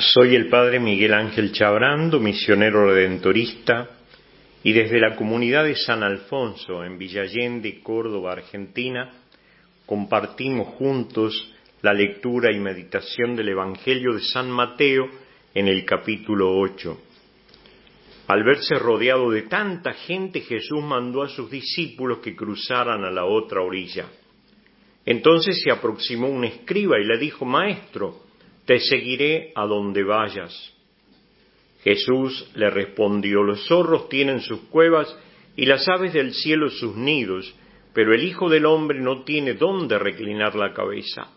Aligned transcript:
Soy 0.00 0.34
el 0.34 0.48
Padre 0.48 0.80
Miguel 0.80 1.12
Ángel 1.12 1.52
Chabrando, 1.52 2.20
misionero 2.20 2.86
redentorista, 2.86 3.98
y 4.64 4.72
desde 4.72 4.98
la 4.98 5.14
comunidad 5.14 5.64
de 5.64 5.76
San 5.76 6.02
Alfonso, 6.02 6.82
en 6.82 6.96
Villallende, 6.96 7.80
Córdoba, 7.82 8.32
Argentina, 8.32 9.10
compartimos 9.84 10.68
juntos 10.76 11.52
la 11.82 11.92
lectura 11.92 12.50
y 12.50 12.58
meditación 12.58 13.36
del 13.36 13.50
Evangelio 13.50 14.14
de 14.14 14.22
San 14.22 14.50
Mateo 14.50 15.06
en 15.52 15.68
el 15.68 15.84
capítulo 15.84 16.58
8. 16.58 16.98
Al 18.28 18.42
verse 18.42 18.78
rodeado 18.78 19.30
de 19.30 19.42
tanta 19.42 19.92
gente, 19.92 20.40
Jesús 20.40 20.82
mandó 20.82 21.22
a 21.22 21.28
sus 21.28 21.50
discípulos 21.50 22.20
que 22.20 22.34
cruzaran 22.34 23.04
a 23.04 23.10
la 23.10 23.26
otra 23.26 23.60
orilla. 23.60 24.06
Entonces 25.04 25.60
se 25.62 25.70
aproximó 25.70 26.28
un 26.28 26.46
escriba 26.46 26.98
y 26.98 27.04
le 27.04 27.18
dijo, 27.18 27.44
Maestro, 27.44 28.29
te 28.64 28.78
seguiré 28.78 29.52
a 29.54 29.66
donde 29.66 30.02
vayas. 30.04 30.72
Jesús 31.82 32.50
le 32.54 32.70
respondió, 32.70 33.42
los 33.42 33.66
zorros 33.66 34.08
tienen 34.08 34.40
sus 34.40 34.60
cuevas 34.68 35.16
y 35.56 35.66
las 35.66 35.88
aves 35.88 36.12
del 36.12 36.34
cielo 36.34 36.68
sus 36.68 36.94
nidos, 36.96 37.54
pero 37.92 38.14
el 38.14 38.22
Hijo 38.24 38.48
del 38.48 38.66
Hombre 38.66 39.00
no 39.00 39.24
tiene 39.24 39.54
dónde 39.54 39.98
reclinar 39.98 40.54
la 40.54 40.72
cabeza. 40.72 41.30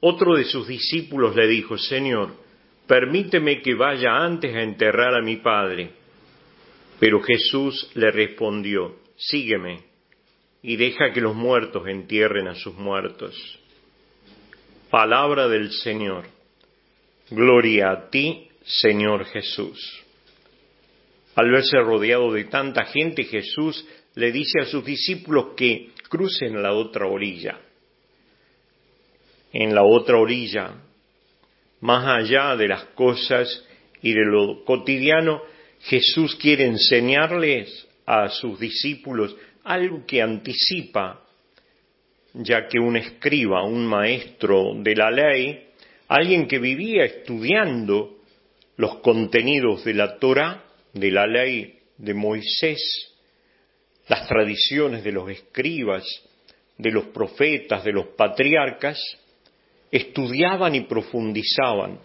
Otro 0.00 0.36
de 0.36 0.44
sus 0.44 0.66
discípulos 0.66 1.36
le 1.36 1.46
dijo, 1.46 1.76
Señor, 1.78 2.34
permíteme 2.86 3.60
que 3.62 3.74
vaya 3.74 4.16
antes 4.16 4.54
a 4.54 4.62
enterrar 4.62 5.14
a 5.14 5.22
mi 5.22 5.36
Padre. 5.36 5.90
Pero 6.98 7.20
Jesús 7.22 7.90
le 7.94 8.10
respondió, 8.10 8.96
sígueme 9.16 9.84
y 10.62 10.76
deja 10.76 11.12
que 11.12 11.20
los 11.20 11.34
muertos 11.34 11.86
entierren 11.86 12.48
a 12.48 12.54
sus 12.54 12.74
muertos. 12.74 13.34
Palabra 14.90 15.48
del 15.48 15.72
Señor. 15.72 16.26
Gloria 17.30 17.90
a 17.90 18.08
ti, 18.08 18.48
Señor 18.64 19.24
Jesús. 19.24 20.04
Al 21.34 21.50
verse 21.50 21.78
rodeado 21.80 22.32
de 22.32 22.44
tanta 22.44 22.84
gente, 22.84 23.24
Jesús 23.24 23.84
le 24.14 24.30
dice 24.30 24.60
a 24.60 24.66
sus 24.66 24.84
discípulos 24.84 25.54
que 25.56 25.90
crucen 26.08 26.62
la 26.62 26.72
otra 26.72 27.06
orilla. 27.06 27.58
En 29.52 29.74
la 29.74 29.82
otra 29.82 30.18
orilla, 30.18 30.74
más 31.80 32.06
allá 32.06 32.54
de 32.54 32.68
las 32.68 32.84
cosas 32.94 33.64
y 34.02 34.12
de 34.12 34.24
lo 34.24 34.64
cotidiano, 34.64 35.42
Jesús 35.80 36.36
quiere 36.36 36.64
enseñarles 36.64 37.88
a 38.06 38.28
sus 38.28 38.60
discípulos 38.60 39.34
algo 39.64 40.06
que 40.06 40.22
anticipa 40.22 41.25
ya 42.36 42.68
que 42.68 42.78
un 42.78 42.96
escriba, 42.96 43.64
un 43.64 43.86
maestro 43.86 44.74
de 44.74 44.94
la 44.94 45.10
ley, 45.10 45.68
alguien 46.08 46.46
que 46.46 46.58
vivía 46.58 47.04
estudiando 47.04 48.18
los 48.76 48.96
contenidos 48.96 49.84
de 49.84 49.94
la 49.94 50.18
Torah, 50.18 50.64
de 50.92 51.10
la 51.10 51.26
ley 51.26 51.78
de 51.96 52.14
Moisés, 52.14 53.14
las 54.08 54.28
tradiciones 54.28 55.02
de 55.02 55.12
los 55.12 55.30
escribas, 55.30 56.04
de 56.76 56.90
los 56.90 57.06
profetas, 57.06 57.84
de 57.84 57.92
los 57.92 58.08
patriarcas, 58.08 59.00
estudiaban 59.90 60.74
y 60.74 60.82
profundizaban. 60.82 61.98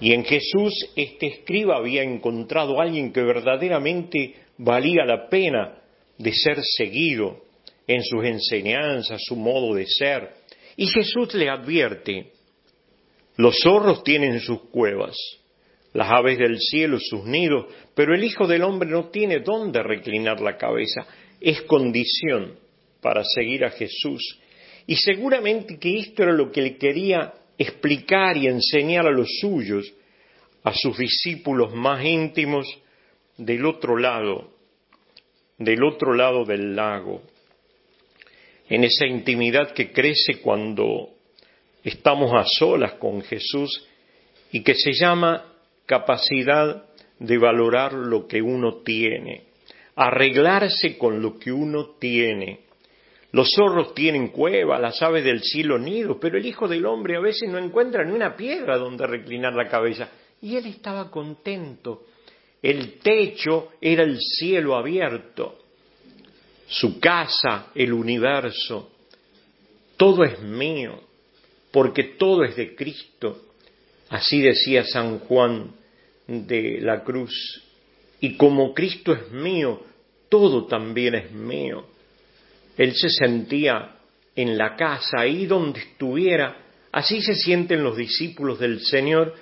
Y 0.00 0.12
en 0.12 0.24
Jesús 0.24 0.90
este 0.96 1.26
escriba 1.26 1.76
había 1.76 2.02
encontrado 2.02 2.80
a 2.80 2.84
alguien 2.84 3.12
que 3.12 3.22
verdaderamente 3.22 4.34
valía 4.56 5.04
la 5.04 5.28
pena 5.28 5.78
de 6.18 6.32
ser 6.32 6.62
seguido, 6.62 7.42
en 7.86 8.02
sus 8.02 8.24
enseñanzas, 8.24 9.22
su 9.24 9.36
modo 9.36 9.74
de 9.74 9.86
ser. 9.86 10.30
Y 10.76 10.86
Jesús 10.86 11.34
le 11.34 11.48
advierte, 11.48 12.32
los 13.36 13.58
zorros 13.62 14.02
tienen 14.04 14.40
sus 14.40 14.62
cuevas, 14.70 15.16
las 15.92 16.10
aves 16.10 16.38
del 16.38 16.58
cielo 16.58 16.98
sus 16.98 17.24
nidos, 17.24 17.66
pero 17.94 18.14
el 18.14 18.24
Hijo 18.24 18.46
del 18.46 18.62
Hombre 18.62 18.88
no 18.88 19.10
tiene 19.10 19.40
dónde 19.40 19.82
reclinar 19.82 20.40
la 20.40 20.56
cabeza. 20.56 21.06
Es 21.40 21.62
condición 21.62 22.58
para 23.00 23.22
seguir 23.24 23.64
a 23.64 23.70
Jesús. 23.70 24.40
Y 24.86 24.96
seguramente 24.96 25.78
que 25.78 25.98
esto 25.98 26.22
era 26.22 26.32
lo 26.32 26.50
que 26.50 26.62
le 26.62 26.76
quería 26.76 27.34
explicar 27.56 28.36
y 28.36 28.46
enseñar 28.46 29.06
a 29.06 29.12
los 29.12 29.28
suyos, 29.40 29.92
a 30.64 30.72
sus 30.72 30.96
discípulos 30.98 31.74
más 31.74 32.04
íntimos 32.04 32.66
del 33.36 33.64
otro 33.66 33.96
lado, 33.96 34.50
del 35.58 35.84
otro 35.84 36.14
lado 36.14 36.44
del 36.44 36.74
lago 36.74 37.22
en 38.68 38.84
esa 38.84 39.06
intimidad 39.06 39.72
que 39.72 39.92
crece 39.92 40.40
cuando 40.40 41.10
estamos 41.82 42.32
a 42.34 42.44
solas 42.44 42.94
con 42.94 43.22
Jesús 43.22 43.86
y 44.52 44.62
que 44.62 44.74
se 44.74 44.92
llama 44.92 45.44
capacidad 45.86 46.84
de 47.18 47.38
valorar 47.38 47.92
lo 47.92 48.26
que 48.26 48.40
uno 48.40 48.76
tiene, 48.82 49.44
arreglarse 49.96 50.96
con 50.96 51.20
lo 51.20 51.38
que 51.38 51.52
uno 51.52 51.96
tiene. 51.98 52.60
Los 53.32 53.52
zorros 53.52 53.94
tienen 53.94 54.28
cueva, 54.28 54.78
las 54.78 55.02
aves 55.02 55.24
del 55.24 55.42
cielo 55.42 55.78
nido, 55.78 56.18
pero 56.20 56.38
el 56.38 56.46
Hijo 56.46 56.68
del 56.68 56.86
Hombre 56.86 57.16
a 57.16 57.20
veces 57.20 57.50
no 57.50 57.58
encuentra 57.58 58.04
ni 58.04 58.12
una 58.12 58.36
piedra 58.36 58.78
donde 58.78 59.06
reclinar 59.06 59.54
la 59.54 59.68
cabeza. 59.68 60.08
Y 60.40 60.56
él 60.56 60.66
estaba 60.66 61.10
contento. 61.10 62.04
El 62.62 62.98
techo 63.00 63.72
era 63.80 64.04
el 64.04 64.18
cielo 64.20 64.76
abierto 64.76 65.63
su 66.66 66.98
casa, 66.98 67.68
el 67.74 67.92
universo, 67.92 68.90
todo 69.96 70.24
es 70.24 70.40
mío, 70.40 71.00
porque 71.70 72.04
todo 72.18 72.44
es 72.44 72.56
de 72.56 72.74
Cristo. 72.74 73.42
Así 74.08 74.40
decía 74.40 74.84
San 74.84 75.20
Juan 75.20 75.72
de 76.26 76.80
la 76.80 77.02
Cruz. 77.02 77.62
Y 78.20 78.36
como 78.36 78.74
Cristo 78.74 79.12
es 79.12 79.30
mío, 79.30 79.82
todo 80.28 80.66
también 80.66 81.14
es 81.14 81.32
mío. 81.32 81.86
Él 82.76 82.94
se 82.94 83.10
sentía 83.10 83.96
en 84.34 84.58
la 84.58 84.76
casa, 84.76 85.20
ahí 85.20 85.46
donde 85.46 85.80
estuviera. 85.80 86.56
Así 86.90 87.22
se 87.22 87.34
sienten 87.34 87.82
los 87.82 87.96
discípulos 87.96 88.58
del 88.58 88.80
Señor 88.80 89.34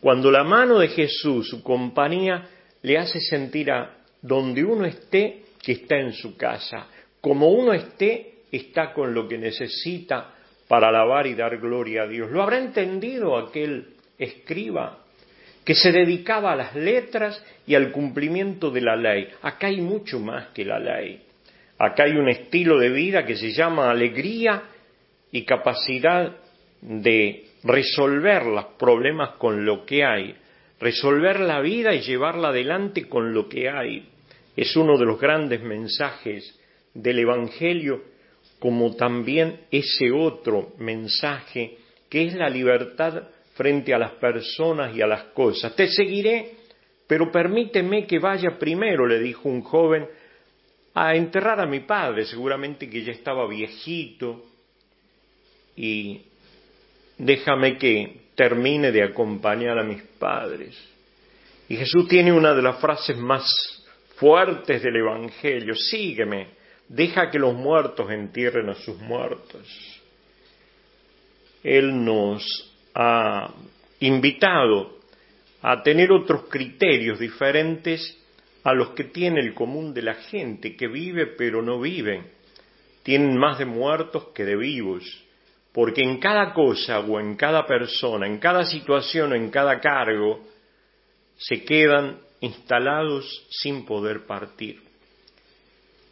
cuando 0.00 0.30
la 0.30 0.44
mano 0.44 0.78
de 0.78 0.88
Jesús, 0.88 1.48
su 1.48 1.62
compañía, 1.62 2.46
le 2.82 2.98
hace 2.98 3.20
sentir 3.20 3.70
a 3.70 4.04
donde 4.20 4.62
uno 4.62 4.84
esté 4.84 5.44
que 5.64 5.72
está 5.72 5.96
en 5.96 6.12
su 6.12 6.36
casa. 6.36 6.86
Como 7.20 7.48
uno 7.48 7.72
esté, 7.72 8.34
está 8.52 8.92
con 8.92 9.14
lo 9.14 9.26
que 9.26 9.38
necesita 9.38 10.34
para 10.68 10.88
alabar 10.88 11.26
y 11.26 11.34
dar 11.34 11.58
gloria 11.58 12.02
a 12.02 12.06
Dios. 12.06 12.30
¿Lo 12.30 12.42
habrá 12.42 12.58
entendido 12.58 13.36
aquel 13.36 13.88
escriba 14.18 14.98
que 15.64 15.74
se 15.74 15.90
dedicaba 15.92 16.52
a 16.52 16.56
las 16.56 16.74
letras 16.74 17.42
y 17.66 17.74
al 17.74 17.90
cumplimiento 17.90 18.70
de 18.70 18.80
la 18.82 18.96
ley? 18.96 19.28
Acá 19.42 19.68
hay 19.68 19.80
mucho 19.80 20.20
más 20.20 20.48
que 20.48 20.64
la 20.64 20.78
ley. 20.78 21.22
Acá 21.78 22.04
hay 22.04 22.12
un 22.12 22.28
estilo 22.28 22.78
de 22.78 22.90
vida 22.90 23.24
que 23.24 23.36
se 23.36 23.52
llama 23.52 23.90
alegría 23.90 24.64
y 25.32 25.44
capacidad 25.44 26.36
de 26.80 27.46
resolver 27.64 28.44
los 28.44 28.66
problemas 28.78 29.36
con 29.36 29.64
lo 29.64 29.84
que 29.84 30.04
hay, 30.04 30.36
resolver 30.78 31.40
la 31.40 31.60
vida 31.60 31.94
y 31.94 32.02
llevarla 32.02 32.48
adelante 32.48 33.08
con 33.08 33.32
lo 33.32 33.48
que 33.48 33.70
hay 33.70 34.13
es 34.56 34.76
uno 34.76 34.96
de 34.96 35.04
los 35.04 35.20
grandes 35.20 35.62
mensajes 35.62 36.58
del 36.92 37.18
Evangelio, 37.18 38.02
como 38.58 38.94
también 38.94 39.60
ese 39.70 40.10
otro 40.12 40.72
mensaje 40.78 41.78
que 42.08 42.26
es 42.26 42.34
la 42.34 42.48
libertad 42.48 43.24
frente 43.54 43.92
a 43.92 43.98
las 43.98 44.12
personas 44.12 44.94
y 44.94 45.02
a 45.02 45.06
las 45.06 45.24
cosas. 45.34 45.74
Te 45.74 45.88
seguiré, 45.88 46.52
pero 47.06 47.30
permíteme 47.30 48.06
que 48.06 48.18
vaya 48.18 48.56
primero, 48.58 49.06
le 49.06 49.18
dijo 49.18 49.48
un 49.48 49.62
joven, 49.62 50.06
a 50.94 51.14
enterrar 51.16 51.60
a 51.60 51.66
mi 51.66 51.80
padre, 51.80 52.24
seguramente 52.24 52.88
que 52.88 53.02
ya 53.02 53.12
estaba 53.12 53.48
viejito, 53.48 54.44
y 55.76 56.22
déjame 57.18 57.76
que 57.78 58.20
termine 58.36 58.92
de 58.92 59.02
acompañar 59.02 59.78
a 59.78 59.82
mis 59.82 60.02
padres. 60.18 60.76
Y 61.68 61.76
Jesús 61.76 62.06
tiene 62.08 62.32
una 62.32 62.54
de 62.54 62.62
las 62.62 62.80
frases 62.80 63.16
más 63.16 63.44
fuertes 64.16 64.82
del 64.82 64.96
Evangelio, 64.96 65.74
sígueme, 65.74 66.48
deja 66.88 67.30
que 67.30 67.38
los 67.38 67.54
muertos 67.54 68.10
entierren 68.10 68.68
a 68.68 68.74
sus 68.74 68.98
muertos. 68.98 70.00
Él 71.62 72.04
nos 72.04 72.44
ha 72.94 73.52
invitado 74.00 74.98
a 75.62 75.82
tener 75.82 76.12
otros 76.12 76.44
criterios 76.48 77.18
diferentes 77.18 78.18
a 78.64 78.74
los 78.74 78.90
que 78.90 79.04
tiene 79.04 79.40
el 79.40 79.54
común 79.54 79.94
de 79.94 80.02
la 80.02 80.14
gente, 80.14 80.76
que 80.76 80.88
vive 80.88 81.26
pero 81.26 81.62
no 81.62 81.80
vive. 81.80 82.22
Tienen 83.02 83.36
más 83.36 83.58
de 83.58 83.66
muertos 83.66 84.28
que 84.34 84.44
de 84.44 84.56
vivos, 84.56 85.04
porque 85.72 86.02
en 86.02 86.18
cada 86.18 86.52
cosa 86.52 87.00
o 87.00 87.18
en 87.18 87.36
cada 87.36 87.66
persona, 87.66 88.26
en 88.26 88.38
cada 88.38 88.64
situación 88.64 89.32
o 89.32 89.34
en 89.34 89.50
cada 89.50 89.80
cargo, 89.80 90.40
se 91.36 91.64
quedan 91.64 92.18
instalados 92.44 93.46
sin 93.50 93.84
poder 93.84 94.26
partir. 94.26 94.80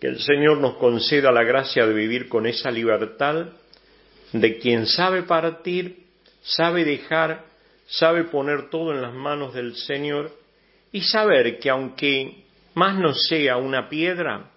Que 0.00 0.08
el 0.08 0.20
Señor 0.20 0.58
nos 0.58 0.76
conceda 0.76 1.32
la 1.32 1.42
gracia 1.42 1.86
de 1.86 1.94
vivir 1.94 2.28
con 2.28 2.46
esa 2.46 2.70
libertad 2.70 3.46
de 4.32 4.58
quien 4.58 4.86
sabe 4.86 5.22
partir, 5.22 6.04
sabe 6.42 6.84
dejar 6.84 7.44
sabe 7.86 8.24
poner 8.24 8.68
todo 8.68 8.92
en 8.92 9.00
las 9.00 9.14
manos 9.14 9.54
del 9.54 9.74
Señor 9.76 10.32
y 10.92 11.02
saber 11.02 11.58
que 11.58 11.70
aunque 11.70 12.44
más 12.74 12.98
no 12.98 13.14
sea 13.14 13.56
una 13.56 13.88
piedra, 13.88 14.50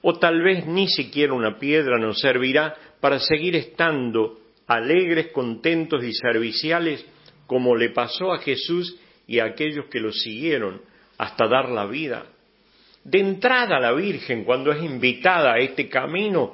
o 0.00 0.18
tal 0.18 0.42
vez 0.42 0.66
ni 0.66 0.88
siquiera 0.88 1.32
una 1.32 1.58
piedra 1.58 1.98
nos 1.98 2.20
servirá 2.20 2.74
para 3.00 3.18
seguir 3.20 3.54
estando 3.56 4.40
alegres, 4.66 5.28
contentos 5.28 6.02
y 6.02 6.12
serviciales 6.12 7.04
como 7.46 7.76
le 7.76 7.90
pasó 7.90 8.32
a 8.32 8.38
Jesús 8.38 8.96
y 9.26 9.38
a 9.38 9.44
aquellos 9.44 9.86
que 9.86 10.00
lo 10.00 10.12
siguieron 10.12 10.80
hasta 11.18 11.46
dar 11.46 11.68
la 11.68 11.86
vida. 11.86 12.24
De 13.04 13.18
entrada 13.18 13.80
la 13.80 13.92
Virgen, 13.92 14.44
cuando 14.44 14.72
es 14.72 14.82
invitada 14.82 15.54
a 15.54 15.58
este 15.58 15.88
camino, 15.88 16.52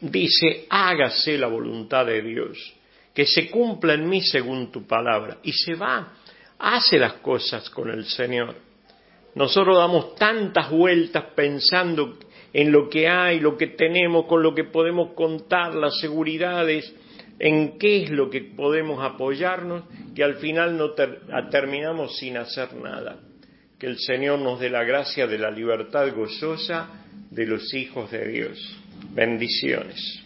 dice, 0.00 0.66
hágase 0.68 1.38
la 1.38 1.46
voluntad 1.46 2.06
de 2.06 2.22
Dios, 2.22 2.74
que 3.14 3.26
se 3.26 3.50
cumpla 3.50 3.94
en 3.94 4.08
mí 4.08 4.20
según 4.20 4.70
tu 4.70 4.86
palabra. 4.86 5.38
Y 5.42 5.52
se 5.52 5.74
va, 5.74 6.12
hace 6.58 6.98
las 6.98 7.14
cosas 7.14 7.70
con 7.70 7.90
el 7.90 8.04
Señor. 8.04 8.54
Nosotros 9.34 9.76
damos 9.76 10.14
tantas 10.16 10.70
vueltas 10.70 11.24
pensando 11.34 12.18
en 12.52 12.72
lo 12.72 12.88
que 12.88 13.08
hay, 13.08 13.40
lo 13.40 13.56
que 13.56 13.68
tenemos, 13.68 14.26
con 14.26 14.42
lo 14.42 14.54
que 14.54 14.64
podemos 14.64 15.12
contar, 15.14 15.74
las 15.74 15.98
seguridades, 16.00 16.92
en 17.38 17.78
qué 17.78 18.02
es 18.02 18.10
lo 18.10 18.28
que 18.28 18.42
podemos 18.42 19.02
apoyarnos, 19.02 19.84
que 20.14 20.22
al 20.22 20.36
final 20.36 20.76
no 20.76 20.90
terminamos 21.50 22.16
sin 22.18 22.36
hacer 22.36 22.74
nada. 22.74 23.18
Que 23.80 23.86
el 23.86 23.98
Señor 23.98 24.38
nos 24.40 24.60
dé 24.60 24.68
la 24.68 24.84
gracia 24.84 25.26
de 25.26 25.38
la 25.38 25.50
libertad 25.50 26.14
gozosa 26.14 26.86
de 27.30 27.46
los 27.46 27.72
hijos 27.72 28.10
de 28.10 28.28
Dios. 28.28 28.76
Bendiciones. 29.14 30.22